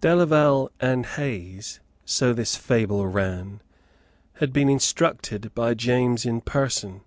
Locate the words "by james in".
5.52-6.42